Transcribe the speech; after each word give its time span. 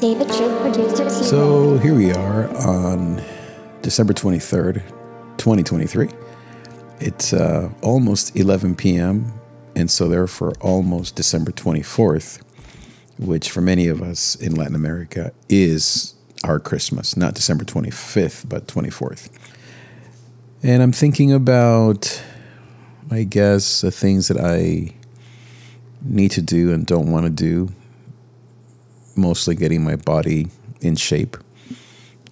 David 0.00 0.28
Trig, 0.28 0.50
producer. 0.62 1.10
So 1.10 1.76
here 1.76 1.94
we 1.94 2.10
are 2.10 2.48
on 2.66 3.22
December 3.82 4.14
23rd, 4.14 4.76
2023. 5.36 6.08
It's 7.00 7.34
uh, 7.34 7.70
almost 7.82 8.34
11 8.34 8.76
p.m., 8.76 9.30
and 9.76 9.90
so 9.90 10.08
therefore 10.08 10.54
almost 10.62 11.16
December 11.16 11.50
24th, 11.50 12.40
which 13.18 13.50
for 13.50 13.60
many 13.60 13.88
of 13.88 14.00
us 14.00 14.36
in 14.36 14.54
Latin 14.54 14.74
America 14.74 15.34
is 15.50 16.14
our 16.44 16.58
Christmas, 16.58 17.14
not 17.14 17.34
December 17.34 17.64
25th, 17.64 18.48
but 18.48 18.66
24th. 18.68 19.28
And 20.62 20.82
I'm 20.82 20.92
thinking 20.92 21.30
about, 21.30 22.22
I 23.10 23.24
guess, 23.24 23.82
the 23.82 23.90
things 23.90 24.28
that 24.28 24.40
I 24.40 24.94
need 26.00 26.30
to 26.30 26.40
do 26.40 26.72
and 26.72 26.86
don't 26.86 27.12
want 27.12 27.26
to 27.26 27.30
do 27.30 27.74
mostly 29.16 29.54
getting 29.54 29.82
my 29.82 29.96
body 29.96 30.48
in 30.80 30.96
shape, 30.96 31.36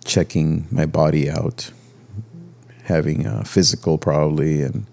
checking 0.05 0.67
my 0.71 0.87
body 0.87 1.31
out, 1.31 1.71
having 2.85 3.27
a 3.27 3.45
physical 3.45 3.99
probably, 3.99 4.63
and 4.63 4.87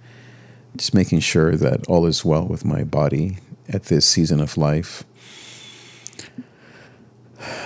just 0.75 0.93
making 0.93 1.19
sure 1.19 1.55
that 1.55 1.87
all 1.87 2.05
is 2.05 2.25
well 2.25 2.45
with 2.45 2.65
my 2.65 2.83
body 2.83 3.37
at 3.69 3.83
this 3.85 4.05
season 4.05 4.39
of 4.39 4.57
life. 4.57 5.03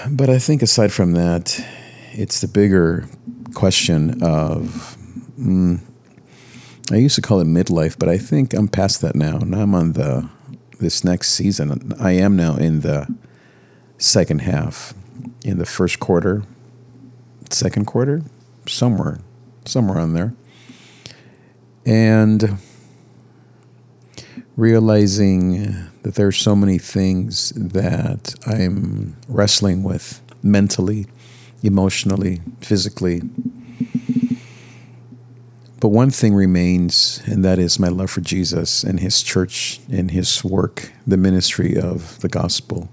But 0.09 0.29
I 0.29 0.40
think 0.40 0.62
aside 0.62 0.91
from 0.91 1.13
that, 1.13 1.63
it's 2.13 2.41
the 2.41 2.48
bigger 2.48 3.07
question 3.54 4.21
of. 4.23 4.98
Mm, 5.40 5.79
I 6.91 6.95
used 6.95 7.15
to 7.15 7.21
call 7.21 7.40
it 7.40 7.45
midlife, 7.45 7.98
but 7.99 8.09
I 8.09 8.17
think 8.17 8.54
I'm 8.54 8.67
past 8.67 9.01
that 9.01 9.15
now. 9.15 9.38
Now 9.38 9.62
I'm 9.62 9.76
on 9.76 9.93
the 9.93 10.27
this 10.79 11.04
next 11.04 11.31
season. 11.31 11.93
I 11.99 12.13
am 12.13 12.35
now 12.35 12.55
in 12.55 12.81
the 12.81 13.07
second 13.99 14.39
half, 14.39 14.94
in 15.44 15.58
the 15.58 15.66
first 15.66 15.99
quarter, 15.99 16.44
second 17.49 17.85
quarter, 17.85 18.23
somewhere, 18.67 19.20
somewhere 19.65 19.99
on 19.99 20.13
there. 20.13 20.34
And 21.85 22.57
realizing 24.55 25.76
that 26.04 26.15
there's 26.15 26.38
so 26.38 26.55
many 26.55 26.77
things 26.77 27.51
that 27.55 28.35
I'm 28.46 29.15
wrestling 29.27 29.84
with 29.84 30.21
mentally, 30.43 31.07
emotionally, 31.63 32.41
physically. 32.62 33.21
But 35.79 35.90
one 35.90 36.10
thing 36.12 36.34
remains, 36.34 37.21
and 37.26 37.43
that 37.45 37.57
is 37.57 37.79
my 37.79 37.88
love 37.88 38.12
for 38.12 38.21
Jesus 38.21 38.84
and 38.84 38.99
his 38.99 39.23
church 39.23 39.79
and 39.90 40.12
his 40.12 40.43
work, 40.43 40.91
the 41.07 41.18
ministry 41.18 41.77
of 41.77 42.20
the 42.20 42.27
gospel. 42.27 42.90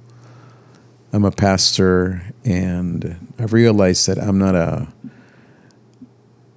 I'm 1.17 1.25
a 1.25 1.31
pastor, 1.31 2.20
and 2.45 3.33
I've 3.39 3.55
realized 3.55 4.06
that 4.06 4.19
I'm 4.19 4.36
not 4.39 4.55
a 4.55 4.86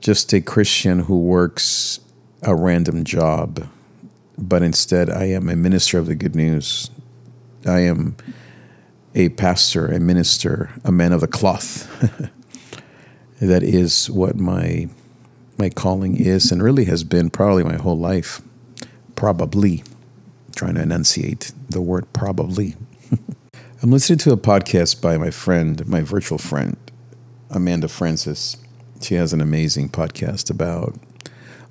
just 0.01 0.33
a 0.33 0.41
Christian 0.41 0.99
who 0.99 1.17
works 1.17 2.01
a 2.41 2.53
random 2.53 3.05
job, 3.05 3.65
but 4.37 4.61
instead 4.61 5.09
I 5.09 5.27
am 5.27 5.47
a 5.47 5.55
minister 5.55 5.97
of 5.97 6.07
the 6.07 6.15
good 6.15 6.35
news. 6.35 6.91
I 7.65 7.79
am 7.79 8.17
a 9.15 9.29
pastor, 9.29 9.87
a 9.87 9.97
minister, 9.97 10.71
a 10.83 10.91
man 10.91 11.13
of 11.13 11.21
the 11.21 11.27
cloth. 11.27 11.87
that 13.39 13.63
is 13.63 14.09
what 14.09 14.35
my 14.35 14.89
my 15.57 15.69
calling 15.69 16.17
is 16.17 16.51
and 16.51 16.61
really 16.61 16.83
has 16.83 17.05
been 17.05 17.29
probably 17.29 17.63
my 17.63 17.77
whole 17.77 17.97
life. 17.97 18.41
Probably 19.15 19.85
trying 20.53 20.75
to 20.75 20.81
enunciate 20.81 21.53
the 21.69 21.79
word 21.79 22.11
probably. 22.11 22.75
I'm 23.81 23.91
listening 23.91 24.19
to 24.19 24.33
a 24.33 24.37
podcast 24.37 25.01
by 25.01 25.15
my 25.15 25.31
friend, 25.31 25.87
my 25.87 26.01
virtual 26.01 26.37
friend, 26.37 26.75
Amanda 27.49 27.87
Frances. 27.87 28.57
She 28.99 29.15
has 29.15 29.31
an 29.31 29.39
amazing 29.39 29.87
podcast 29.87 30.49
about 30.49 30.95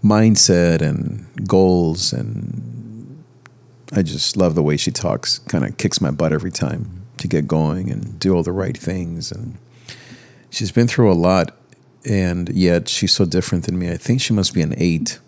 mindset 0.03 0.81
and 0.81 1.27
goals, 1.47 2.15
and 2.15 3.23
I 3.93 4.01
just 4.01 4.39
love 4.39 4.55
the 4.55 4.63
way 4.63 4.79
she 4.79 4.91
talks. 4.91 5.41
Kind 5.41 5.67
of 5.67 5.77
kicks 5.77 6.01
my 6.01 6.11
butt 6.11 6.33
every 6.33 6.51
time 6.51 7.05
to 7.19 7.29
get 7.29 7.47
going 7.47 7.91
and 7.91 8.19
do 8.19 8.35
all 8.35 8.43
the 8.43 8.53
right 8.53 8.79
things. 8.79 9.31
And 9.31 9.59
she's 10.49 10.73
been 10.73 10.89
through 10.89 11.13
a 11.13 11.21
lot, 11.29 11.55
and 12.07 12.49
yet 12.49 12.89
she's 12.89 13.13
so 13.13 13.27
different 13.27 13.67
than 13.67 13.79
me. 13.79 13.91
I 13.91 13.99
think 13.99 14.23
she 14.23 14.33
must 14.33 14.55
be 14.55 14.63
an 14.63 14.73
eight. 14.79 15.19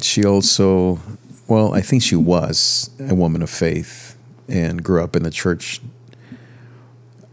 She 0.00 0.24
also, 0.24 1.00
well, 1.48 1.74
I 1.74 1.80
think 1.80 2.04
she 2.04 2.14
was 2.14 2.88
a 3.00 3.16
woman 3.16 3.42
of 3.42 3.50
faith 3.50 4.11
and 4.48 4.82
grew 4.82 5.02
up 5.02 5.16
in 5.16 5.22
the 5.22 5.30
church 5.30 5.80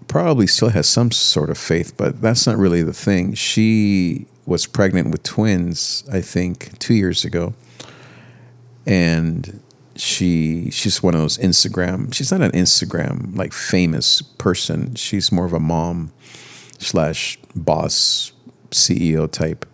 probably 0.10 0.48
still 0.48 0.70
has 0.70 0.90
some 0.90 1.12
sort 1.12 1.50
of 1.50 1.58
faith, 1.58 1.96
but 1.96 2.20
that's 2.20 2.46
not 2.46 2.58
really 2.58 2.82
the 2.84 2.94
thing. 2.94 3.34
She 3.36 4.26
was 4.46 4.66
pregnant 4.66 5.12
with 5.12 5.24
twins, 5.24 6.04
I 6.12 6.20
think, 6.20 6.78
two 6.80 6.96
years 6.96 7.24
ago, 7.24 7.54
and 8.86 9.62
she 9.96 10.70
she's 10.72 11.02
one 11.02 11.14
of 11.14 11.22
those 11.22 11.38
Instagram. 11.38 12.14
She's 12.14 12.32
not 12.32 12.42
an 12.42 12.52
Instagram 12.52 13.38
like 13.38 13.54
famous 13.54 14.22
person. 14.22 14.96
She's 14.96 15.32
more 15.32 15.46
of 15.46 15.54
a 15.54 15.60
mom 15.60 16.12
slash 16.80 17.38
boss 17.56 18.32
CEO 18.72 19.32
type, 19.32 19.66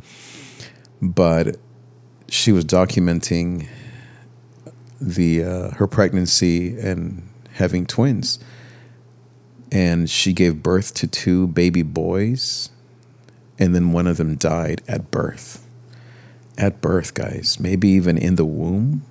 but 1.02 1.56
she 2.28 2.52
was 2.52 2.66
documenting 2.66 3.68
the 5.00 5.44
uh, 5.44 5.70
her 5.72 5.88
pregnancy 5.88 6.78
and 6.80 7.28
having 7.54 7.86
twins. 7.86 8.40
And 9.72 10.10
she 10.10 10.32
gave 10.32 10.64
birth 10.64 10.94
to 10.96 11.08
two 11.08 11.48
baby 11.48 11.82
boys, 11.82 12.70
and 13.58 13.76
then 13.76 13.92
one 13.92 14.08
of 14.08 14.18
them 14.18 14.36
died 14.36 14.82
at 14.88 15.12
birth. 15.12 15.68
At 16.58 16.82
birth, 16.82 17.14
guys, 17.14 17.60
maybe 17.60 17.90
even 17.90 18.18
in 18.18 18.36
the 18.36 18.46
womb, 18.46 19.04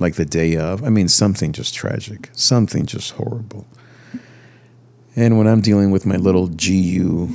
like 0.00 0.14
the 0.14 0.24
day 0.24 0.56
of. 0.56 0.82
I 0.84 0.88
mean, 0.88 1.08
something 1.08 1.52
just 1.52 1.74
tragic, 1.74 2.30
something 2.32 2.86
just 2.86 3.12
horrible. 3.12 3.66
And 5.16 5.38
when 5.38 5.46
I'm 5.46 5.60
dealing 5.60 5.90
with 5.90 6.06
my 6.06 6.16
little 6.16 6.48
GU, 6.48 7.28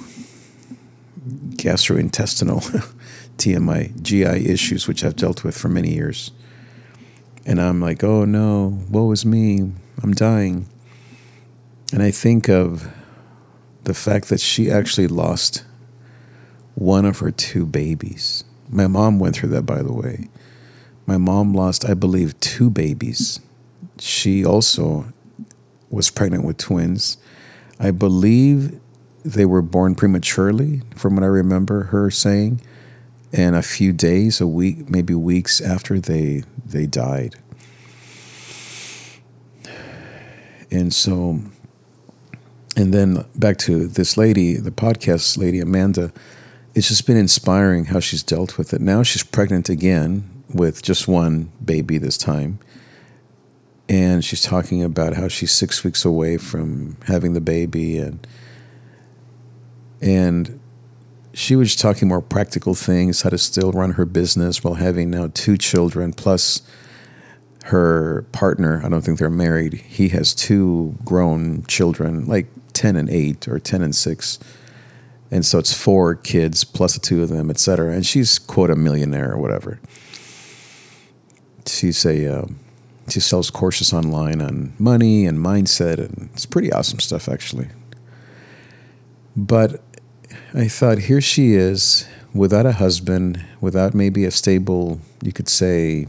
gastrointestinal 1.55 2.61
TMI, 3.37 4.01
GI 4.01 4.49
issues, 4.49 4.87
which 4.87 5.03
I've 5.03 5.15
dealt 5.15 5.43
with 5.43 5.57
for 5.57 5.69
many 5.69 5.93
years, 5.93 6.31
and 7.49 7.59
I'm 7.59 7.81
like, 7.81 8.03
oh 8.03 8.25
no, 8.25 8.77
woe 8.91 9.11
is 9.11 9.25
me. 9.25 9.71
I'm 10.03 10.13
dying. 10.13 10.67
And 11.91 12.03
I 12.03 12.11
think 12.11 12.47
of 12.47 12.87
the 13.85 13.95
fact 13.95 14.29
that 14.29 14.39
she 14.39 14.69
actually 14.69 15.07
lost 15.07 15.65
one 16.75 17.05
of 17.05 17.17
her 17.19 17.31
two 17.31 17.65
babies. 17.65 18.43
My 18.69 18.85
mom 18.85 19.17
went 19.17 19.35
through 19.35 19.49
that, 19.49 19.63
by 19.63 19.81
the 19.81 19.91
way. 19.91 20.29
My 21.07 21.17
mom 21.17 21.55
lost, 21.55 21.89
I 21.89 21.95
believe, 21.95 22.39
two 22.39 22.69
babies. 22.69 23.39
She 23.97 24.45
also 24.45 25.11
was 25.89 26.11
pregnant 26.11 26.45
with 26.45 26.57
twins. 26.57 27.17
I 27.79 27.89
believe 27.89 28.79
they 29.25 29.45
were 29.45 29.63
born 29.63 29.95
prematurely, 29.95 30.83
from 30.95 31.15
what 31.15 31.23
I 31.23 31.27
remember 31.27 31.85
her 31.85 32.11
saying, 32.11 32.61
and 33.31 33.55
a 33.55 33.61
few 33.61 33.93
days, 33.93 34.41
a 34.41 34.47
week, 34.47 34.89
maybe 34.89 35.13
weeks 35.13 35.61
after 35.61 35.99
they 35.99 36.43
they 36.65 36.85
died. 36.85 37.35
And 40.71 40.93
so, 40.93 41.39
and 42.75 42.93
then 42.93 43.25
back 43.35 43.57
to 43.59 43.87
this 43.87 44.17
lady, 44.17 44.55
the 44.55 44.71
podcast 44.71 45.37
lady, 45.37 45.59
Amanda, 45.59 46.11
it's 46.75 46.87
just 46.89 47.07
been 47.07 47.17
inspiring 47.17 47.85
how 47.85 47.99
she's 47.99 48.21
dealt 48.21 48.57
with 48.57 48.73
it. 48.73 48.81
Now 48.81 49.01
she's 49.01 49.23
pregnant 49.23 49.69
again 49.69 50.43
with 50.53 50.81
just 50.81 51.07
one 51.07 51.51
baby 51.63 51.97
this 51.97 52.17
time. 52.17 52.59
And 53.87 54.23
she's 54.23 54.43
talking 54.43 54.83
about 54.83 55.15
how 55.15 55.27
she's 55.27 55.51
six 55.51 55.83
weeks 55.83 56.05
away 56.05 56.37
from 56.37 56.97
having 57.07 57.33
the 57.33 57.41
baby 57.41 57.97
and 57.97 58.25
and 60.01 60.58
she 61.33 61.55
was 61.55 61.75
talking 61.75 62.07
more 62.07 62.21
practical 62.21 62.73
things, 62.75 63.21
how 63.21 63.29
to 63.29 63.37
still 63.37 63.71
run 63.71 63.91
her 63.91 64.05
business 64.05 64.63
while 64.63 64.75
having 64.75 65.09
now 65.09 65.29
two 65.33 65.57
children, 65.57 66.13
plus 66.13 66.61
her 67.65 68.23
partner, 68.31 68.81
I 68.83 68.89
don't 68.89 69.01
think 69.01 69.19
they're 69.19 69.29
married, 69.29 69.73
he 69.73 70.09
has 70.09 70.33
two 70.33 70.95
grown 71.05 71.63
children, 71.65 72.25
like 72.25 72.47
10 72.73 72.95
and 72.95 73.09
8 73.09 73.47
or 73.47 73.59
10 73.59 73.81
and 73.81 73.95
6. 73.95 74.39
And 75.31 75.45
so 75.45 75.59
it's 75.59 75.73
four 75.73 76.15
kids 76.15 76.63
plus 76.63 76.95
the 76.95 76.99
two 76.99 77.21
of 77.21 77.29
them, 77.29 77.51
et 77.51 77.59
cetera. 77.59 77.93
And 77.93 78.05
she's, 78.05 78.39
quote, 78.39 78.71
a 78.71 78.75
millionaire 78.75 79.31
or 79.33 79.37
whatever. 79.37 79.79
She's 81.67 82.03
a, 82.05 82.39
uh, 82.39 82.45
she 83.07 83.19
sells 83.19 83.51
courses 83.51 83.93
online 83.93 84.41
on 84.41 84.73
money 84.79 85.25
and 85.27 85.37
mindset, 85.37 85.99
and 85.99 86.29
it's 86.33 86.47
pretty 86.47 86.71
awesome 86.71 86.99
stuff, 86.99 87.29
actually. 87.29 87.67
But 89.35 89.83
I 90.53 90.67
thought, 90.67 90.97
here 90.97 91.21
she 91.21 91.53
is 91.53 92.07
without 92.33 92.65
a 92.65 92.71
husband, 92.71 93.45
without 93.61 93.93
maybe 93.93 94.25
a 94.25 94.31
stable, 94.31 94.99
you 95.21 95.31
could 95.31 95.47
say, 95.47 96.07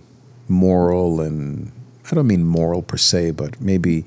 moral 0.49 1.21
and 1.21 1.71
I 2.11 2.15
don't 2.15 2.27
mean 2.27 2.45
moral 2.45 2.83
per 2.83 2.97
se, 2.97 3.33
but 3.33 3.61
maybe 3.61 4.05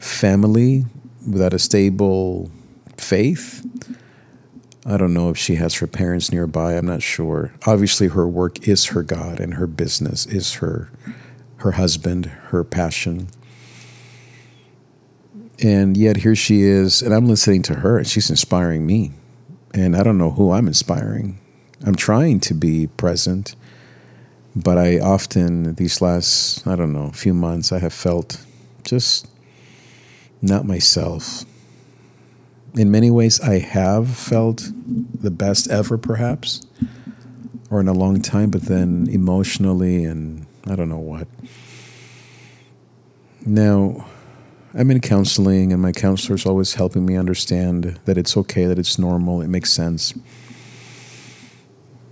family 0.00 0.84
without 1.28 1.52
a 1.52 1.58
stable 1.58 2.50
faith. 2.96 3.66
I 4.86 4.96
don't 4.96 5.12
know 5.12 5.30
if 5.30 5.38
she 5.38 5.56
has 5.56 5.74
her 5.76 5.86
parents 5.86 6.30
nearby. 6.30 6.74
I'm 6.74 6.86
not 6.86 7.02
sure. 7.02 7.52
Obviously, 7.66 8.08
her 8.08 8.28
work 8.28 8.68
is 8.68 8.86
her 8.86 9.02
God, 9.02 9.40
and 9.40 9.54
her 9.54 9.66
business 9.66 10.26
is 10.26 10.54
her 10.54 10.90
her 11.58 11.72
husband, 11.72 12.26
her 12.26 12.62
passion. 12.62 13.28
And 15.62 15.96
yet 15.96 16.18
here 16.18 16.36
she 16.36 16.62
is, 16.62 17.00
and 17.00 17.14
I'm 17.14 17.26
listening 17.26 17.62
to 17.62 17.76
her, 17.76 17.96
and 17.96 18.06
she's 18.06 18.28
inspiring 18.28 18.86
me. 18.86 19.12
And 19.74 19.96
I 19.96 20.04
don't 20.04 20.18
know 20.18 20.30
who 20.30 20.52
I'm 20.52 20.68
inspiring. 20.68 21.40
I'm 21.84 21.96
trying 21.96 22.38
to 22.40 22.54
be 22.54 22.86
present, 22.86 23.56
but 24.54 24.78
I 24.78 25.00
often, 25.00 25.74
these 25.74 26.00
last, 26.00 26.64
I 26.64 26.76
don't 26.76 26.92
know, 26.92 27.10
few 27.10 27.34
months, 27.34 27.72
I 27.72 27.80
have 27.80 27.92
felt 27.92 28.44
just 28.84 29.26
not 30.40 30.64
myself. 30.64 31.44
In 32.76 32.90
many 32.92 33.10
ways, 33.10 33.40
I 33.40 33.58
have 33.58 34.08
felt 34.16 34.70
the 35.20 35.32
best 35.32 35.68
ever, 35.68 35.98
perhaps, 35.98 36.62
or 37.68 37.80
in 37.80 37.88
a 37.88 37.92
long 37.92 38.22
time, 38.22 38.50
but 38.50 38.62
then 38.62 39.08
emotionally 39.10 40.04
and 40.04 40.46
I 40.68 40.76
don't 40.76 40.88
know 40.88 40.98
what. 40.98 41.26
Now, 43.44 44.06
I'm 44.76 44.90
in 44.90 45.00
counseling, 45.00 45.72
and 45.72 45.80
my 45.80 45.92
counselor 45.92 46.34
is 46.34 46.46
always 46.46 46.74
helping 46.74 47.06
me 47.06 47.16
understand 47.16 48.00
that 48.06 48.18
it's 48.18 48.36
okay, 48.36 48.66
that 48.66 48.78
it's 48.78 48.98
normal, 48.98 49.40
it 49.40 49.48
makes 49.48 49.72
sense. 49.72 50.14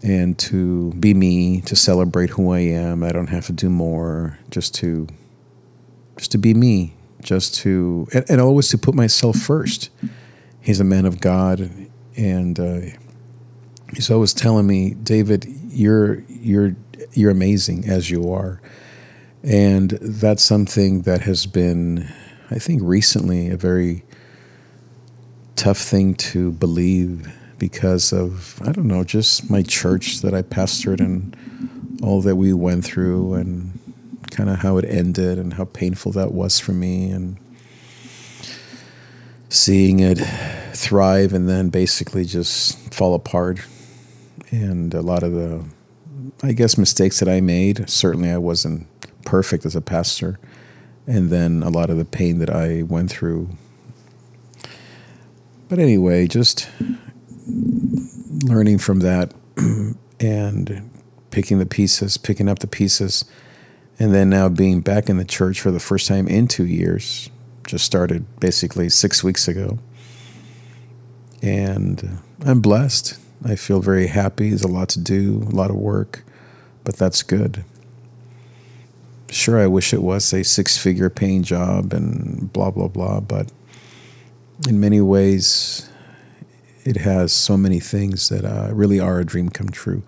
And 0.05 0.39
to 0.41 0.93
be 0.93 1.15
me, 1.15 1.61
to 1.63 1.77
celebrate 1.77 2.31
who 2.31 2.53
I 2.53 2.61
am, 2.61 3.03
I 3.03 3.11
don't 3.11 3.29
have 3.29 3.47
to 3.47 3.53
do 3.53 3.69
more, 3.69 4.39
just 4.51 4.75
to 4.77 5.09
just 6.17 6.31
to 6.33 6.39
be 6.39 6.55
me, 6.55 6.95
just 7.21 7.55
to 7.57 8.07
and, 8.13 8.25
and 8.29 8.41
always 8.41 8.69
to 8.69 8.79
put 8.79 8.95
myself 8.95 9.37
first. 9.37 9.91
He's 10.61 10.79
a 10.79 10.85
man 10.85 11.07
of 11.07 11.21
God, 11.21 11.71
and 12.17 12.61
uh, 12.61 12.81
he's 13.95 14.11
always 14.11 14.33
telling 14.33 14.67
me, 14.67 14.95
David, 14.95 15.47
you're 15.69 16.23
you're 16.29 16.77
you're 17.13 17.31
amazing 17.31 17.89
as 17.89 18.11
you 18.11 18.33
are, 18.33 18.61
and 19.43 19.91
that's 19.91 20.43
something 20.43 21.03
that 21.03 21.23
has 21.23 21.47
been, 21.47 22.09
I 22.53 22.59
think, 22.59 22.83
recently 22.85 23.49
a 23.49 23.57
very 23.57 24.05
tough 25.57 25.79
thing 25.79 26.15
to 26.15 26.53
believe 26.53 27.33
because 27.59 28.13
of 28.13 28.61
I 28.63 28.73
don't 28.73 28.89
know, 28.89 29.05
just 29.05 29.49
my 29.49 29.63
church 29.63 30.21
that 30.21 30.35
I 30.35 30.43
pastored 30.43 31.01
and 31.01 31.35
all 32.03 32.21
that 32.23 32.37
we 32.37 32.53
went 32.53 32.85
through 32.85 33.35
and 33.35 33.79
kind 34.31 34.51
of 34.51 34.59
how 34.59 34.77
it 34.77 34.85
ended 34.85 35.39
and 35.39 35.55
how 35.55 35.65
painful 35.65 36.13
that 36.13 36.33
was 36.33 36.59
for 36.59 36.73
me 36.73 37.11
and 37.11 37.37
seeing 39.49 40.01
it 40.01 40.19
thrive 40.75 41.33
and 41.33 41.49
then 41.49 41.71
basically 41.71 42.25
just 42.25 42.93
fall 42.93 43.15
apart. 43.15 43.61
And 44.51 44.93
a 44.93 45.01
lot 45.01 45.23
of 45.23 45.33
the 45.33 45.65
I 46.43 46.53
guess 46.53 46.77
mistakes 46.77 47.19
that 47.21 47.29
I 47.29 47.41
made 47.41 47.89
certainly 47.89 48.31
I 48.31 48.39
wasn't 48.39 48.89
perfect 49.25 49.65
as 49.65 49.75
a 49.75 49.81
pastor 49.81 50.39
and 51.07 51.31
then 51.31 51.63
a 51.63 51.71
lot 51.71 51.91
of 51.91 51.97
the 51.97 52.05
pain 52.05 52.39
that 52.39 52.51
I 52.51 52.83
went 52.83 53.11
through 53.11 53.51
but 55.69 55.79
anyway 55.79 56.27
just 56.27 56.69
learning 58.45 58.79
from 58.79 59.01
that 59.01 59.33
and 60.21 60.91
picking 61.31 61.59
the 61.59 61.67
pieces 61.67 62.17
picking 62.17 62.49
up 62.49 62.61
the 62.61 62.67
pieces 62.67 63.25
and 63.99 64.15
then 64.15 64.31
now 64.31 64.49
being 64.49 64.81
back 64.81 65.09
in 65.09 65.17
the 65.17 65.25
church 65.25 65.61
for 65.61 65.71
the 65.71 65.81
first 65.81 66.09
time 66.09 66.29
in 66.29 66.49
2 66.49 66.65
years 66.67 67.31
just 67.67 67.85
started 67.85 68.25
basically 68.41 68.89
6 68.89 69.25
weeks 69.25 69.49
ago 69.49 69.79
and 71.43 72.19
I'm 72.45 72.61
blessed 72.61 73.19
I 73.45 73.57
feel 73.57 73.81
very 73.81 74.07
happy. 74.07 74.51
There's 74.51 74.63
a 74.63 74.69
lot 74.69 74.89
to 74.91 75.01
do, 75.01 75.47
a 75.51 75.55
lot 75.55 75.71
of 75.71 75.77
work, 75.77 76.25
but 76.85 76.97
that's 76.97 77.23
good. 77.23 77.65
Sure, 79.33 79.59
I 79.59 79.67
wish 79.67 79.95
it 79.95 80.03
was 80.03 80.33
a 80.33 80.45
six 80.45 80.77
figure 80.77 81.09
paying 81.09 81.43
job 81.43 81.95
and 81.95 82.53
blah, 82.53 82.71
blah, 82.71 82.89
blah, 82.89 83.21
but 83.21 83.51
in 84.69 84.79
many 84.79 85.01
ways, 85.01 85.89
it 86.85 86.99
has 86.99 87.33
so 87.33 87.57
many 87.57 87.81
things 87.81 88.29
that 88.29 88.45
uh, 88.45 88.73
really 88.75 89.01
are 89.01 89.21
a 89.21 89.25
dream 89.25 89.49
come 89.49 89.71
true. 89.71 90.03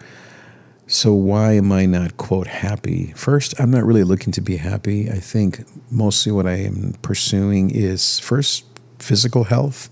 So, 0.87 1.15
why 1.15 1.53
am 1.53 1.73
I 1.73 1.87
not, 1.87 2.19
quote, 2.19 2.47
happy? 2.47 3.15
First, 3.17 3.59
I'm 3.59 3.71
not 3.71 3.85
really 3.85 4.05
looking 4.05 4.33
to 4.35 4.43
be 4.43 4.59
happy. 4.59 5.11
I 5.11 5.19
think 5.19 5.65
mostly 5.91 6.31
what 6.31 6.47
I 6.47 6.57
am 6.57 6.95
pursuing 7.01 7.71
is 7.71 8.19
first 8.19 8.67
physical 8.99 9.45
health 9.45 9.89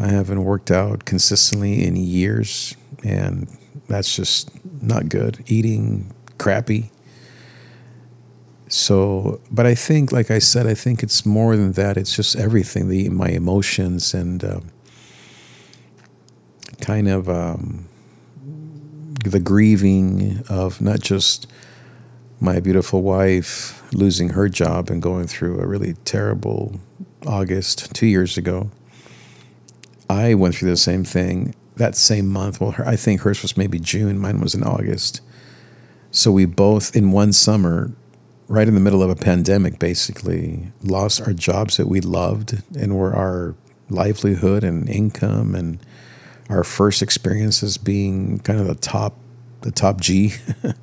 I 0.00 0.08
haven't 0.08 0.44
worked 0.44 0.70
out 0.70 1.04
consistently 1.04 1.84
in 1.84 1.94
years, 1.94 2.74
and 3.04 3.54
that's 3.86 4.16
just 4.16 4.50
not 4.82 5.10
good. 5.10 5.44
Eating 5.46 6.10
crappy. 6.38 6.90
So, 8.70 9.40
but 9.50 9.66
I 9.66 9.74
think, 9.74 10.12
like 10.12 10.30
I 10.30 10.38
said, 10.38 10.66
I 10.66 10.74
think 10.74 11.02
it's 11.02 11.26
more 11.26 11.56
than 11.56 11.72
that. 11.72 11.96
It's 11.98 12.16
just 12.16 12.36
everything 12.36 12.88
the 12.88 13.08
my 13.10 13.28
emotions 13.28 14.14
and 14.14 14.42
uh, 14.42 14.60
kind 16.80 17.08
of 17.08 17.28
um, 17.28 17.88
the 19.24 19.40
grieving 19.40 20.42
of 20.48 20.80
not 20.80 21.00
just 21.00 21.46
my 22.40 22.58
beautiful 22.60 23.02
wife 23.02 23.82
losing 23.92 24.30
her 24.30 24.48
job 24.48 24.88
and 24.88 25.02
going 25.02 25.26
through 25.26 25.60
a 25.60 25.66
really 25.66 25.94
terrible 26.04 26.80
August 27.26 27.94
two 27.94 28.06
years 28.06 28.38
ago 28.38 28.70
I 30.10 30.34
went 30.34 30.56
through 30.56 30.70
the 30.70 30.76
same 30.76 31.04
thing 31.04 31.54
that 31.76 31.94
same 31.94 32.26
month. 32.28 32.60
Well, 32.60 32.72
her, 32.72 32.86
I 32.86 32.96
think 32.96 33.20
hers 33.20 33.42
was 33.42 33.56
maybe 33.56 33.78
June, 33.78 34.18
mine 34.18 34.40
was 34.40 34.56
in 34.56 34.64
August. 34.64 35.20
So 36.10 36.32
we 36.32 36.46
both, 36.46 36.96
in 36.96 37.12
one 37.12 37.32
summer, 37.32 37.92
right 38.50 38.66
in 38.66 38.74
the 38.74 38.80
middle 38.80 39.00
of 39.00 39.08
a 39.08 39.14
pandemic, 39.14 39.78
basically, 39.78 40.72
lost 40.82 41.20
our 41.20 41.32
jobs 41.32 41.76
that 41.76 41.86
we 41.86 42.00
loved 42.00 42.60
and 42.76 42.98
were 42.98 43.14
our 43.14 43.54
livelihood 43.88 44.64
and 44.64 44.88
income 44.88 45.54
and 45.54 45.78
our 46.48 46.64
first 46.64 47.00
experiences 47.00 47.78
being 47.78 48.40
kind 48.40 48.58
of 48.58 48.66
the 48.66 48.74
top, 48.74 49.14
the 49.60 49.70
top 49.70 50.00
G. 50.00 50.34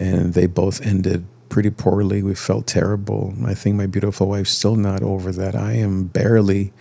and 0.00 0.34
they 0.34 0.46
both 0.46 0.84
ended 0.84 1.24
pretty 1.48 1.70
poorly. 1.70 2.20
We 2.20 2.34
felt 2.34 2.66
terrible. 2.66 3.32
I 3.46 3.54
think 3.54 3.76
my 3.76 3.86
beautiful 3.86 4.26
wife's 4.26 4.50
still 4.50 4.74
not 4.74 5.04
over 5.04 5.30
that. 5.30 5.54
I 5.54 5.74
am 5.74 6.06
barely 6.08 6.72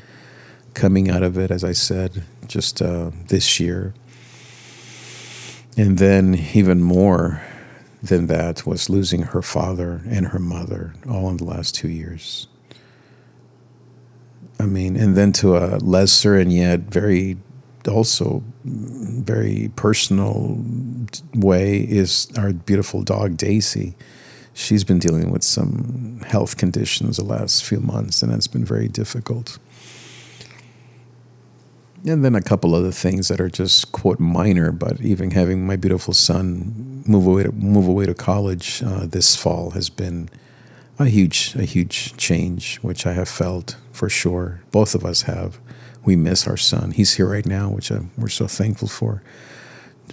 coming 0.74 1.12
out 1.12 1.22
of 1.22 1.38
it, 1.38 1.52
as 1.52 1.64
I 1.64 1.74
said, 1.74 2.24
just 2.48 2.82
uh, 2.82 3.12
this 3.28 3.60
year. 3.60 3.94
And 5.78 6.00
then, 6.00 6.34
even 6.56 6.82
more 6.82 7.44
than 8.02 8.28
that, 8.28 8.66
was 8.66 8.90
losing 8.90 9.24
her 9.24 9.42
father 9.42 10.02
and 10.10 10.28
her 10.28 10.40
mother 10.40 10.94
all 11.10 11.30
in 11.30 11.38
the 11.38 11.44
last 11.44 11.76
two 11.76 11.90
years. 11.90 12.48
I 14.60 14.66
mean, 14.66 14.96
and 14.96 15.16
then 15.16 15.32
to 15.34 15.58
a 15.58 15.78
lesser 15.78 16.38
and 16.38 16.52
yet 16.52 16.82
very, 16.82 17.38
also 17.88 18.44
very 18.64 19.72
personal 19.76 20.64
way 21.34 21.78
is 21.80 22.32
our 22.38 22.54
beautiful 22.54 23.04
dog, 23.04 23.38
Daisy. 23.38 23.96
She's 24.54 24.84
been 24.84 25.00
dealing 25.00 25.32
with 25.32 25.44
some 25.44 26.22
health 26.26 26.58
conditions 26.58 27.18
the 27.18 27.24
last 27.24 27.64
few 27.64 27.80
months, 27.80 28.22
and 28.22 28.32
it's 28.34 28.48
been 28.48 28.66
very 28.66 28.88
difficult 28.88 29.58
and 32.06 32.26
then 32.26 32.36
a 32.36 32.42
couple 32.42 32.74
other 32.74 32.92
things 32.92 33.28
that 33.28 33.40
are 33.40 33.50
just 33.50 33.92
quote 33.92 34.20
minor, 34.20 34.72
but 34.72 35.00
even 35.02 35.32
having 35.32 35.66
my 35.66 35.76
beautiful 35.76 36.14
son 36.14 36.91
move 37.06 37.28
away 37.28 37.44
to 37.44 37.52
move 37.52 37.88
away 37.88 38.06
to 38.06 38.14
college 38.14 38.84
uh, 38.84 39.06
this 39.06 39.36
fall 39.36 39.72
has 39.72 39.90
been 39.90 40.30
a 41.00 41.06
huge 41.06 41.56
a 41.56 41.64
huge 41.64 42.16
change, 42.18 42.78
which 42.78 43.06
I 43.06 43.14
have 43.14 43.30
felt 43.30 43.76
for 43.92 44.10
sure. 44.10 44.62
Both 44.72 44.96
of 44.96 45.06
us 45.06 45.24
have. 45.24 45.60
We 46.04 46.16
miss 46.16 46.48
our 46.48 46.58
son. 46.58 46.92
He's 46.92 47.14
here 47.14 47.28
right 47.28 47.46
now, 47.46 47.70
which 47.70 47.92
I'm, 47.92 48.10
we're 48.18 48.28
so 48.30 48.48
thankful 48.48 48.88
for 48.88 49.22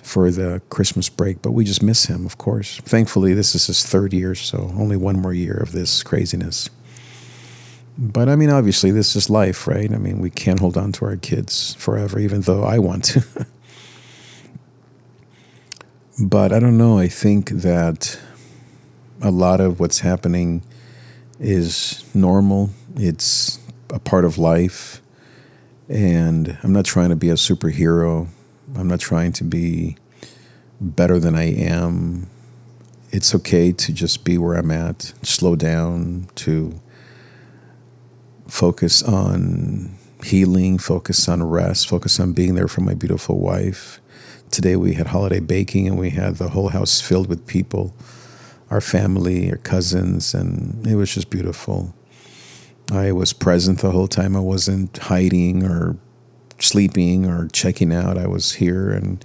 for 0.02 0.30
the 0.30 0.62
Christmas 0.70 1.08
break, 1.08 1.42
but 1.42 1.52
we 1.52 1.64
just 1.64 1.82
miss 1.82 2.06
him, 2.06 2.24
of 2.24 2.38
course. 2.38 2.78
Thankfully, 2.78 3.34
this 3.34 3.54
is 3.54 3.66
his 3.66 3.84
third 3.84 4.12
year, 4.12 4.34
so 4.34 4.72
only 4.76 4.96
one 4.96 5.18
more 5.18 5.34
year 5.34 5.56
of 5.56 5.72
this 5.72 6.02
craziness. 6.02 6.70
But 7.98 8.28
I 8.28 8.36
mean, 8.36 8.50
obviously, 8.50 8.90
this 8.90 9.16
is 9.16 9.28
life, 9.28 9.66
right? 9.66 9.92
I 9.92 9.98
mean, 9.98 10.20
we 10.20 10.30
can't 10.30 10.60
hold 10.60 10.76
on 10.76 10.92
to 10.92 11.04
our 11.04 11.16
kids 11.16 11.74
forever, 11.74 12.18
even 12.18 12.42
though 12.42 12.62
I 12.62 12.78
want 12.78 13.04
to. 13.06 13.24
but 16.18 16.52
I 16.52 16.58
don't 16.58 16.76
know. 16.76 16.98
I 16.98 17.08
think 17.08 17.50
that 17.50 18.18
a 19.22 19.30
lot 19.30 19.60
of 19.60 19.80
what's 19.80 20.00
happening 20.00 20.62
is 21.38 22.04
normal, 22.14 22.70
it's 22.96 23.58
a 23.90 23.98
part 23.98 24.24
of 24.24 24.38
life. 24.38 25.00
And 25.88 26.58
I'm 26.62 26.72
not 26.72 26.84
trying 26.84 27.10
to 27.10 27.16
be 27.16 27.30
a 27.30 27.34
superhero, 27.34 28.28
I'm 28.76 28.88
not 28.88 29.00
trying 29.00 29.32
to 29.32 29.44
be 29.44 29.96
better 30.80 31.18
than 31.18 31.34
I 31.34 31.54
am. 31.54 32.28
It's 33.10 33.34
okay 33.36 33.72
to 33.72 33.92
just 33.92 34.24
be 34.24 34.36
where 34.36 34.54
I'm 34.54 34.70
at, 34.70 35.14
slow 35.22 35.56
down, 35.56 36.28
to 36.36 36.78
focus 38.46 39.02
on 39.02 39.96
healing, 40.22 40.78
focus 40.78 41.28
on 41.28 41.42
rest, 41.42 41.88
focus 41.88 42.20
on 42.20 42.32
being 42.32 42.54
there 42.54 42.68
for 42.68 42.82
my 42.82 42.94
beautiful 42.94 43.38
wife. 43.38 44.00
Today 44.50 44.76
we 44.76 44.94
had 44.94 45.08
holiday 45.08 45.40
baking 45.40 45.86
and 45.86 45.98
we 45.98 46.10
had 46.10 46.36
the 46.36 46.48
whole 46.48 46.68
house 46.68 47.00
filled 47.00 47.28
with 47.28 47.46
people, 47.46 47.94
our 48.70 48.80
family, 48.80 49.50
our 49.50 49.58
cousins, 49.58 50.34
and 50.34 50.86
it 50.86 50.96
was 50.96 51.14
just 51.14 51.30
beautiful. 51.30 51.94
I 52.90 53.12
was 53.12 53.32
present 53.32 53.80
the 53.80 53.90
whole 53.90 54.08
time. 54.08 54.34
I 54.34 54.40
wasn't 54.40 54.96
hiding 54.96 55.62
or 55.62 55.96
sleeping 56.58 57.26
or 57.26 57.48
checking 57.48 57.92
out. 57.92 58.16
I 58.16 58.26
was 58.26 58.52
here 58.52 58.90
and 58.90 59.24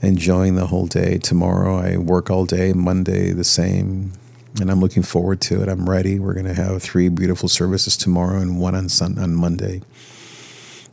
enjoying 0.00 0.54
the 0.54 0.66
whole 0.66 0.86
day. 0.86 1.18
Tomorrow 1.18 1.76
I 1.76 1.96
work 1.98 2.30
all 2.30 2.46
day, 2.46 2.72
Monday 2.72 3.32
the 3.32 3.44
same, 3.44 4.12
and 4.60 4.70
I'm 4.70 4.80
looking 4.80 5.02
forward 5.02 5.40
to 5.42 5.62
it. 5.62 5.68
I'm 5.68 5.88
ready. 5.88 6.18
We're 6.18 6.34
going 6.34 6.46
to 6.46 6.54
have 6.54 6.82
three 6.82 7.08
beautiful 7.08 7.48
services 7.48 7.96
tomorrow 7.96 8.40
and 8.40 8.58
one 8.58 8.74
on 8.74 8.88
Sun 8.88 9.18
on 9.18 9.34
Monday 9.34 9.82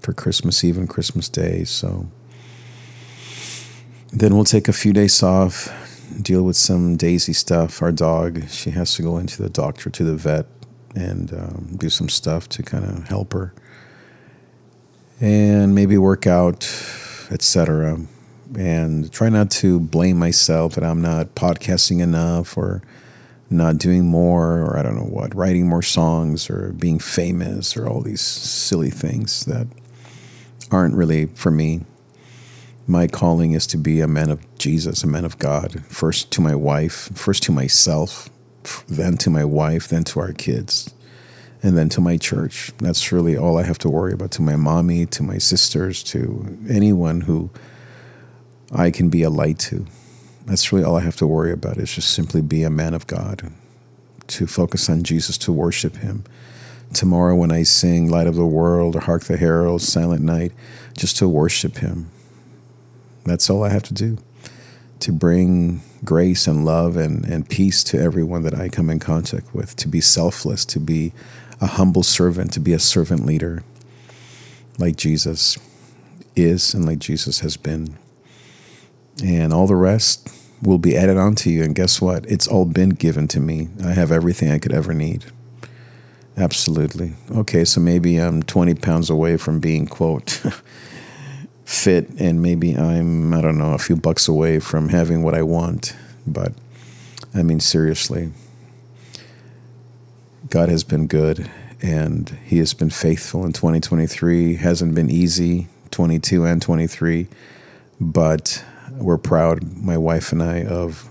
for 0.01 0.13
Christmas 0.13 0.63
Eve 0.63 0.77
and 0.77 0.89
Christmas 0.89 1.29
Day. 1.29 1.63
So 1.63 2.07
then 4.15 4.33
we'll 4.33 4.45
take 4.45 4.69
a 4.69 4.73
few 4.73 4.93
days 4.93 5.21
off, 5.21 5.69
deal 6.21 6.43
with 6.43 6.55
some 6.55 6.95
Daisy 6.95 7.33
stuff. 7.33 7.81
Our 7.81 7.91
dog, 7.91 8.47
she 8.47 8.71
has 8.71 8.95
to 8.95 9.01
go 9.01 9.17
into 9.17 9.43
the 9.43 9.49
doctor 9.49 9.89
to 9.89 10.03
the 10.05 10.15
vet 10.15 10.45
and 10.95 11.33
um, 11.33 11.75
do 11.77 11.89
some 11.89 12.07
stuff 12.07 12.47
to 12.49 12.63
kind 12.63 12.85
of 12.85 13.09
help 13.09 13.33
her, 13.33 13.53
and 15.19 15.75
maybe 15.75 15.97
work 15.97 16.25
out, 16.25 16.63
etc. 17.29 17.99
And 18.57 19.11
try 19.11 19.27
not 19.27 19.51
to 19.51 19.81
blame 19.81 20.17
myself 20.17 20.75
that 20.75 20.85
I'm 20.85 21.01
not 21.01 21.35
podcasting 21.35 21.99
enough 21.99 22.57
or 22.57 22.81
not 23.49 23.77
doing 23.77 24.05
more 24.05 24.61
or 24.61 24.77
I 24.77 24.81
don't 24.81 24.95
know 24.95 25.03
what, 25.03 25.35
writing 25.35 25.67
more 25.67 25.81
songs 25.81 26.49
or 26.49 26.71
being 26.71 26.99
famous 26.99 27.75
or 27.75 27.87
all 27.87 27.99
these 27.99 28.21
silly 28.21 28.89
things 28.89 29.43
that 29.45 29.67
aren't 30.71 30.95
really 30.95 31.25
for 31.27 31.51
me. 31.51 31.81
My 32.87 33.07
calling 33.07 33.53
is 33.53 33.65
to 33.67 33.77
be 33.77 33.99
a 33.99 34.07
man 34.07 34.29
of 34.29 34.57
Jesus, 34.59 35.03
a 35.03 35.07
man 35.07 35.25
of 35.25 35.39
God, 35.39 35.83
first 35.87 36.31
to 36.33 36.41
my 36.41 36.53
wife, 36.53 37.09
first 37.15 37.41
to 37.43 37.51
myself, 37.51 38.29
then 38.87 39.17
to 39.17 39.31
my 39.31 39.43
wife, 39.43 39.87
then 39.87 40.03
to 40.03 40.19
our 40.19 40.33
kids, 40.33 40.93
and 41.63 41.75
then 41.75 41.89
to 41.89 42.01
my 42.01 42.17
church. 42.17 42.71
That's 42.77 43.11
really 43.11 43.35
all 43.35 43.57
I 43.57 43.63
have 43.63 43.79
to 43.79 43.89
worry 43.89 44.13
about 44.13 44.29
to 44.31 44.43
my 44.43 44.55
mommy, 44.55 45.07
to 45.07 45.23
my 45.23 45.39
sisters, 45.39 46.03
to 46.03 46.59
anyone 46.69 47.21
who 47.21 47.49
I 48.71 48.91
can 48.91 49.09
be 49.09 49.23
a 49.23 49.31
light 49.31 49.57
to. 49.59 49.87
That's 50.45 50.71
really 50.71 50.85
all 50.85 50.95
I 50.95 51.01
have 51.01 51.15
to 51.17 51.27
worry 51.27 51.51
about 51.51 51.77
is 51.77 51.95
just 51.95 52.11
simply 52.11 52.41
be 52.41 52.61
a 52.61 52.69
man 52.69 52.93
of 52.93 53.07
God, 53.07 53.51
to 54.27 54.45
focus 54.45 54.91
on 54.91 55.01
Jesus, 55.01 55.39
to 55.39 55.51
worship 55.51 55.97
Him. 55.97 56.23
Tomorrow, 56.93 57.35
when 57.35 57.51
I 57.51 57.63
sing 57.63 58.11
Light 58.11 58.27
of 58.27 58.35
the 58.35 58.45
World 58.45 58.95
or 58.95 58.99
Hark 58.99 59.23
the 59.23 59.37
Herald, 59.37 59.81
Silent 59.81 60.21
Night, 60.21 60.51
just 60.95 61.17
to 61.17 61.27
worship 61.27 61.77
Him. 61.77 62.11
That's 63.25 63.49
all 63.49 63.63
I 63.63 63.69
have 63.69 63.83
to 63.83 63.93
do 63.93 64.17
to 64.99 65.11
bring 65.11 65.81
grace 66.05 66.47
and 66.47 66.63
love 66.63 66.95
and, 66.95 67.25
and 67.25 67.49
peace 67.49 67.83
to 67.83 67.99
everyone 67.99 68.43
that 68.43 68.53
I 68.53 68.69
come 68.69 68.89
in 68.89 68.99
contact 68.99 69.53
with, 69.53 69.75
to 69.77 69.87
be 69.87 69.99
selfless, 69.99 70.63
to 70.65 70.79
be 70.79 71.11
a 71.59 71.67
humble 71.67 72.03
servant, 72.03 72.53
to 72.53 72.59
be 72.59 72.71
a 72.71 72.79
servant 72.79 73.25
leader 73.25 73.63
like 74.77 74.95
Jesus 74.95 75.57
is 76.35 76.73
and 76.73 76.85
like 76.85 76.99
Jesus 76.99 77.39
has 77.39 77.57
been 77.57 77.97
and 79.23 79.53
all 79.53 79.67
the 79.67 79.75
rest 79.75 80.29
will 80.61 80.77
be 80.77 80.97
added 80.97 81.17
onto 81.17 81.49
you. 81.49 81.63
And 81.63 81.75
guess 81.75 82.01
what? 82.01 82.25
It's 82.25 82.47
all 82.47 82.65
been 82.65 82.89
given 82.89 83.27
to 83.29 83.39
me. 83.39 83.69
I 83.83 83.93
have 83.93 84.11
everything 84.11 84.51
I 84.51 84.59
could 84.59 84.73
ever 84.73 84.93
need. 84.93 85.25
Absolutely. 86.37 87.13
Okay, 87.31 87.63
so 87.63 87.79
maybe 87.79 88.17
I'm 88.17 88.43
20 88.43 88.75
pounds 88.75 89.09
away 89.09 89.37
from 89.37 89.59
being, 89.59 89.87
quote, 89.87 90.41
fit, 91.85 92.09
and 92.19 92.41
maybe 92.41 92.75
I'm, 92.75 93.31
I 93.31 93.41
don't 93.41 93.59
know, 93.59 93.73
a 93.73 93.77
few 93.77 93.95
bucks 93.95 94.27
away 94.27 94.57
from 94.59 94.89
having 94.89 95.21
what 95.21 95.35
I 95.35 95.43
want. 95.43 95.95
But 96.25 96.51
I 97.35 97.43
mean, 97.43 97.59
seriously, 97.59 98.31
God 100.49 100.67
has 100.69 100.83
been 100.83 101.05
good 101.05 101.47
and 101.83 102.27
He 102.43 102.57
has 102.57 102.73
been 102.73 102.89
faithful 102.89 103.45
in 103.45 103.53
2023. 103.53 104.55
Hasn't 104.55 104.95
been 104.95 105.11
easy, 105.11 105.67
22 105.91 106.43
and 106.45 106.59
23, 106.59 107.27
but 108.01 108.65
we're 108.93 109.19
proud, 109.19 109.77
my 109.77 109.95
wife 109.95 110.31
and 110.31 110.41
I, 110.41 110.63
of 110.63 111.07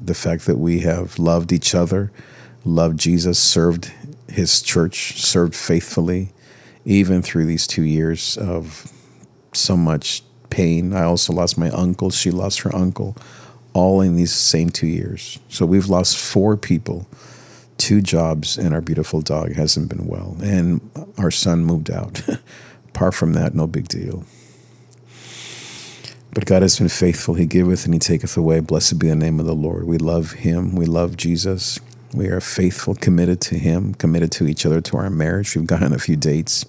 the 0.00 0.14
fact 0.14 0.46
that 0.46 0.56
we 0.56 0.80
have 0.80 1.18
loved 1.18 1.50
each 1.50 1.74
other, 1.74 2.12
loved 2.64 2.96
Jesus, 2.96 3.40
served 3.40 3.92
his 4.28 4.62
church, 4.62 5.20
served 5.20 5.56
faithfully, 5.56 6.32
even 6.84 7.22
through 7.22 7.46
these 7.46 7.66
two 7.66 7.82
years 7.82 8.36
of 8.36 8.92
so 9.52 9.76
much 9.76 10.22
pain. 10.50 10.92
I 10.92 11.04
also 11.04 11.32
lost 11.32 11.56
my 11.58 11.70
uncle, 11.70 12.10
she 12.10 12.30
lost 12.30 12.60
her 12.60 12.74
uncle, 12.74 13.16
all 13.72 14.00
in 14.00 14.16
these 14.16 14.32
same 14.32 14.70
two 14.70 14.86
years. 14.86 15.38
So 15.48 15.64
we've 15.64 15.88
lost 15.88 16.16
four 16.16 16.56
people, 16.56 17.06
two 17.78 18.00
jobs, 18.00 18.58
and 18.58 18.74
our 18.74 18.80
beautiful 18.80 19.22
dog 19.22 19.52
hasn't 19.54 19.88
been 19.88 20.06
well. 20.06 20.36
And 20.42 20.80
our 21.18 21.30
son 21.30 21.64
moved 21.64 21.90
out. 21.90 22.22
Apart 22.88 23.14
from 23.14 23.32
that, 23.32 23.54
no 23.54 23.66
big 23.66 23.88
deal. 23.88 24.24
But 26.34 26.46
God 26.46 26.62
has 26.62 26.78
been 26.78 26.88
faithful. 26.88 27.34
He 27.34 27.46
giveth 27.46 27.84
and 27.84 27.94
He 27.94 28.00
taketh 28.00 28.36
away. 28.36 28.60
Blessed 28.60 28.98
be 28.98 29.08
the 29.08 29.14
name 29.14 29.38
of 29.38 29.46
the 29.46 29.54
Lord. 29.54 29.84
We 29.84 29.98
love 29.98 30.32
Him. 30.32 30.74
We 30.74 30.86
love 30.86 31.16
Jesus. 31.16 31.78
We 32.14 32.28
are 32.28 32.40
faithful, 32.40 32.94
committed 32.94 33.40
to 33.42 33.58
Him, 33.58 33.94
committed 33.94 34.32
to 34.32 34.46
each 34.46 34.64
other, 34.66 34.80
to 34.82 34.96
our 34.98 35.10
marriage. 35.10 35.56
We've 35.56 35.66
gotten 35.66 35.92
a 35.92 35.98
few 35.98 36.16
dates. 36.16 36.64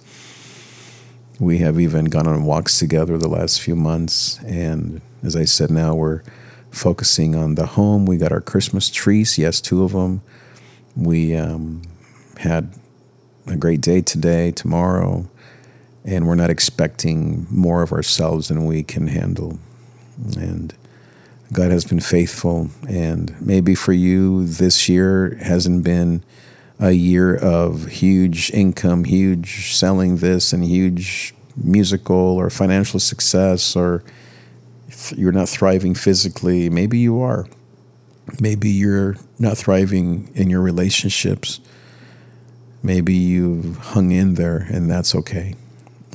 We 1.40 1.58
have 1.58 1.80
even 1.80 2.06
gone 2.06 2.26
on 2.26 2.44
walks 2.44 2.78
together 2.78 3.18
the 3.18 3.28
last 3.28 3.60
few 3.60 3.74
months. 3.74 4.38
And 4.44 5.00
as 5.22 5.34
I 5.34 5.44
said, 5.44 5.70
now 5.70 5.94
we're 5.94 6.22
focusing 6.70 7.34
on 7.34 7.56
the 7.56 7.66
home. 7.66 8.06
We 8.06 8.16
got 8.16 8.32
our 8.32 8.40
Christmas 8.40 8.90
trees, 8.90 9.38
yes, 9.38 9.60
two 9.60 9.82
of 9.82 9.92
them. 9.92 10.22
We 10.96 11.36
um, 11.36 11.82
had 12.38 12.72
a 13.46 13.56
great 13.56 13.80
day 13.80 14.00
today, 14.00 14.52
tomorrow 14.52 15.28
and 16.04 16.26
we're 16.26 16.34
not 16.34 16.50
expecting 16.50 17.46
more 17.50 17.82
of 17.82 17.92
ourselves 17.92 18.48
than 18.48 18.66
we 18.66 18.82
can 18.82 19.06
handle. 19.06 19.58
And 20.36 20.74
God 21.52 21.70
has 21.70 21.84
been 21.84 22.00
faithful. 22.00 22.70
And 22.88 23.34
maybe 23.40 23.74
for 23.74 23.92
you, 23.92 24.46
this 24.46 24.88
year 24.88 25.38
hasn't 25.40 25.82
been 25.82 26.22
a 26.80 26.92
year 26.92 27.36
of 27.36 27.86
huge 27.86 28.50
income, 28.50 29.04
huge 29.04 29.74
selling 29.74 30.16
this, 30.16 30.52
and 30.52 30.64
huge 30.64 31.34
musical 31.56 32.16
or 32.16 32.50
financial 32.50 32.98
success, 32.98 33.76
or 33.76 34.02
you're 35.16 35.32
not 35.32 35.48
thriving 35.48 35.94
physically. 35.94 36.68
Maybe 36.68 36.98
you 36.98 37.20
are. 37.20 37.46
Maybe 38.40 38.70
you're 38.70 39.16
not 39.38 39.56
thriving 39.56 40.30
in 40.34 40.50
your 40.50 40.60
relationships. 40.60 41.60
Maybe 42.82 43.14
you've 43.14 43.76
hung 43.78 44.10
in 44.10 44.34
there, 44.34 44.66
and 44.70 44.90
that's 44.90 45.14
okay. 45.14 45.54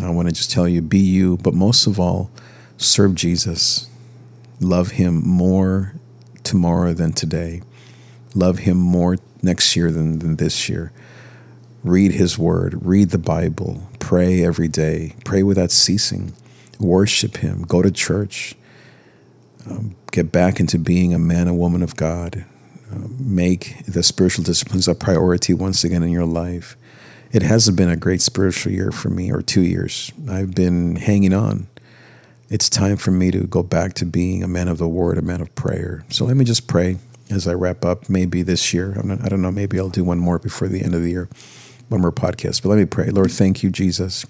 I 0.01 0.09
want 0.11 0.27
to 0.27 0.33
just 0.33 0.51
tell 0.51 0.67
you 0.67 0.81
be 0.81 0.99
you, 0.99 1.37
but 1.37 1.53
most 1.53 1.87
of 1.87 1.99
all, 1.99 2.31
serve 2.77 3.15
Jesus. 3.15 3.89
Love 4.59 4.91
him 4.91 5.21
more 5.27 5.93
tomorrow 6.43 6.93
than 6.93 7.13
today. 7.13 7.61
Love 8.33 8.59
him 8.59 8.77
more 8.77 9.17
next 9.41 9.75
year 9.75 9.91
than, 9.91 10.19
than 10.19 10.35
this 10.37 10.69
year. 10.69 10.91
Read 11.83 12.11
his 12.11 12.37
word, 12.37 12.85
read 12.85 13.09
the 13.11 13.17
Bible, 13.17 13.87
pray 13.99 14.43
every 14.43 14.67
day, 14.67 15.15
pray 15.23 15.43
without 15.43 15.71
ceasing, 15.71 16.33
worship 16.79 17.37
him, 17.37 17.63
go 17.63 17.81
to 17.81 17.89
church, 17.89 18.55
um, 19.69 19.95
get 20.11 20.31
back 20.31 20.59
into 20.59 20.77
being 20.77 21.13
a 21.13 21.19
man 21.19 21.47
and 21.47 21.57
woman 21.57 21.81
of 21.81 21.95
God. 21.95 22.45
Uh, 22.91 23.07
make 23.19 23.85
the 23.85 24.01
spiritual 24.01 24.43
disciplines 24.43 24.87
a 24.87 24.95
priority 24.95 25.53
once 25.53 25.83
again 25.83 26.01
in 26.01 26.09
your 26.09 26.25
life 26.25 26.75
it 27.31 27.43
hasn't 27.43 27.77
been 27.77 27.89
a 27.89 27.95
great 27.95 28.21
spiritual 28.21 28.71
year 28.71 28.91
for 28.91 29.09
me 29.09 29.31
or 29.31 29.41
two 29.41 29.61
years. 29.61 30.11
I've 30.27 30.55
been 30.55 30.95
hanging 30.95 31.33
on. 31.33 31.67
It's 32.49 32.69
time 32.69 32.97
for 32.97 33.11
me 33.11 33.29
to 33.31 33.45
go 33.45 33.61
back 33.61 33.93
to 33.95 34.05
being 34.05 34.41
a 34.41 34.47
man 34.47 34.67
of 34.67 34.79
the 34.79 34.87
word, 34.87 35.19
a 35.19 35.21
man 35.21 35.39
of 35.39 35.53
prayer. 35.53 36.03
So 36.09 36.25
let 36.25 36.35
me 36.35 36.43
just 36.43 36.67
pray 36.67 36.97
as 37.29 37.47
I 37.47 37.53
wrap 37.53 37.85
up. 37.85 38.09
Maybe 38.09 38.41
this 38.41 38.73
year, 38.73 38.99
not, 39.03 39.23
I 39.23 39.29
don't 39.29 39.41
know, 39.41 39.51
maybe 39.51 39.79
I'll 39.79 39.89
do 39.89 40.03
one 40.03 40.19
more 40.19 40.39
before 40.39 40.67
the 40.67 40.81
end 40.81 40.95
of 40.95 41.03
the 41.03 41.09
year, 41.09 41.29
one 41.89 42.01
more 42.01 42.11
podcast. 42.11 42.63
But 42.63 42.69
let 42.69 42.77
me 42.77 42.85
pray. 42.85 43.09
Lord, 43.09 43.31
thank 43.31 43.63
you, 43.63 43.69
Jesus, 43.69 44.25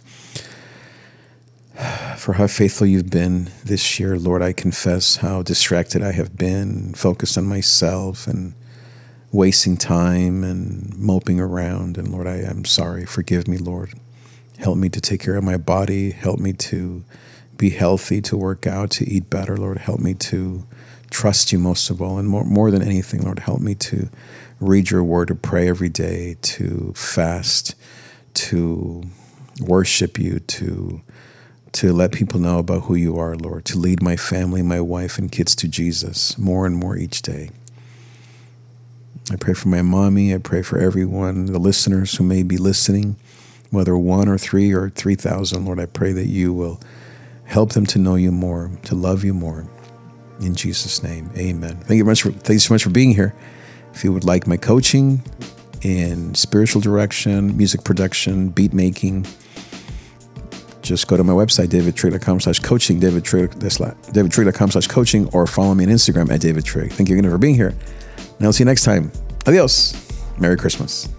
for 2.18 2.34
how 2.34 2.48
faithful 2.48 2.88
you've 2.88 3.10
been 3.10 3.51
this 3.63 4.00
year. 4.00 4.18
Lord, 4.18 4.41
I 4.41 4.53
confess 4.53 5.18
how 5.18 5.41
distracted 5.41 6.03
I 6.03 6.12
have 6.12 6.38
been, 6.38 6.94
focused 6.94 7.38
on 7.38 7.46
myself 7.46 8.27
and 8.27 8.53
wasting 9.32 9.77
time 9.77 10.44
and 10.44 10.98
moping 10.98 11.39
around. 11.39 11.98
And 11.98 12.10
Lord, 12.10 12.27
I 12.27 12.38
am 12.38 12.65
sorry. 12.65 13.06
Forgive 13.06 13.48
me, 13.48 13.58
Lord. 13.58 13.94
Help 14.58 14.77
me 14.77 14.89
to 14.89 15.00
take 15.00 15.22
care 15.22 15.36
of 15.36 15.44
my 15.44 15.58
body. 15.58 16.12
Help 16.12 16.39
me 16.39 16.51
to 16.53 17.03
be 17.56 17.70
healthy, 17.70 18.22
to 18.22 18.36
work 18.36 18.65
out, 18.65 18.89
to 18.91 19.08
eat 19.08 19.29
better. 19.29 19.56
Lord, 19.56 19.77
help 19.77 20.00
me 20.00 20.13
to 20.15 20.65
trust 21.10 21.51
you 21.51 21.60
most 21.60 21.89
of 21.89 22.01
all. 22.01 22.18
And 22.18 22.28
more, 22.28 22.44
more 22.44 22.72
than 22.72 22.82
anything, 22.82 23.22
Lord, 23.22 23.39
help 23.39 23.62
me 23.62 23.75
to 23.75 24.10
read 24.60 24.89
your 24.89 25.04
word, 25.04 25.30
to 25.30 25.36
pray 25.36 25.68
every 25.68 25.89
day, 25.89 26.38
to 26.42 26.94
fast, 26.96 27.75
to 28.34 29.04
worship 29.62 30.20
you, 30.20 30.39
to 30.39 31.01
to 31.72 31.94
let 31.94 32.12
people 32.12 32.39
know 32.39 32.58
about 32.58 32.86
who 32.86 32.96
you 32.96 33.20
are, 33.20 33.36
Lord, 33.36 33.63
to 33.66 33.78
lead 33.78 34.01
my 34.01 34.16
family, 34.16 34.63
my 34.63 34.82
wife, 34.82 35.20
and 35.20 35.32
kids 35.32 35.56
to 35.58 35.68
Jesus 35.68 36.36
more 36.36 36.66
and 36.66 36.75
more 36.75 36.98
each 36.98 37.22
day. 37.22 37.51
I 39.32 39.36
pray 39.36 39.54
for 39.54 39.68
my 39.68 39.84
mommy. 39.84 40.34
I 40.34 40.39
pray 40.39 40.63
for 40.63 40.80
everyone, 40.80 41.46
the 41.46 41.60
listeners 41.60 42.16
who 42.16 42.24
may 42.24 42.42
be 42.42 42.58
listening, 42.58 43.18
whether 43.70 43.96
one 43.96 44.28
or 44.28 44.39
three 44.39 44.74
or 44.74 44.89
3,000. 44.89 45.63
Lord, 45.63 45.80
I 45.80 45.86
pray 45.86 46.12
that 46.12 46.25
you 46.25 46.51
will 46.51 46.80
help 47.46 47.74
them 47.74 47.86
to 47.88 48.00
know 48.00 48.16
you 48.16 48.32
more, 48.32 48.72
to 48.86 48.96
love 48.96 49.24
you 49.24 49.36
more. 49.36 49.68
In 50.41 50.55
Jesus' 50.55 51.03
name, 51.03 51.29
amen. 51.38 51.77
Thank 51.77 51.98
you 51.98 52.05
much 52.05 52.22
for, 52.22 52.31
thank 52.31 52.53
you 52.53 52.60
so 52.60 52.74
much 52.74 52.84
for 52.84 52.89
being 52.89 53.13
here. 53.13 53.34
If 53.93 54.03
you 54.03 54.13
would 54.13 54.24
like 54.24 54.48
my 54.48 54.58
coaching 54.58 55.22
in 55.81 56.34
spiritual 56.36 56.81
direction, 56.81 57.58
music 57.58 57.84
production, 57.84 58.50
beat 58.50 58.74
making, 58.74 59.25
just 60.81 61.08
go 61.08 61.17
to 61.17 61.24
my 61.24 61.34
website, 61.34 61.67
davidtrig.com 61.67 62.39
slash 62.39 62.60
coaching, 62.60 63.00
davidtrig.com 63.00 64.72
slash 64.72 64.88
coaching, 64.88 65.29
or 65.34 65.46
follow 65.46 65.75
me 65.75 65.86
on 65.86 65.91
Instagram 65.91 66.31
at 66.31 66.41
davidtrig. 66.41 66.91
Thank 66.93 67.10
you 67.10 67.17
again 67.17 67.29
for 67.29 67.38
being 67.38 67.55
here. 67.55 67.75
And 68.38 68.46
I'll 68.46 68.53
see 68.53 68.63
you 68.63 68.65
next 68.65 68.84
time. 68.84 69.12
Adios. 69.46 69.93
Merry 70.39 70.55
Christmas. 70.55 71.10